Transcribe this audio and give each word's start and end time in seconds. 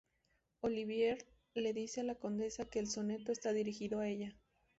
Olivier 0.61 1.19
le 1.55 1.73
dice 1.73 2.01
a 2.01 2.03
la 2.03 2.15
Condesa 2.15 2.65
que 2.65 2.79
el 2.79 2.87
soneto 2.87 3.31
está 3.31 3.53
dirigido 3.53 3.99
a 3.99 4.07
ella. 4.07 4.35